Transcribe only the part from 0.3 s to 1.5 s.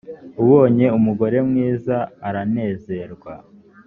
ubonye umugore